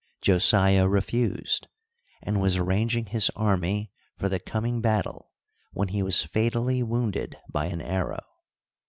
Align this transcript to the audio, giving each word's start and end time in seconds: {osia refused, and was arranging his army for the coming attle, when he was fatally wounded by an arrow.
{osia 0.23 0.89
refused, 0.91 1.67
and 2.23 2.41
was 2.41 2.57
arranging 2.57 3.05
his 3.05 3.29
army 3.35 3.91
for 4.17 4.29
the 4.29 4.39
coming 4.39 4.81
attle, 4.81 5.25
when 5.73 5.89
he 5.89 6.01
was 6.01 6.23
fatally 6.23 6.81
wounded 6.81 7.37
by 7.49 7.67
an 7.67 7.83
arrow. 7.83 8.25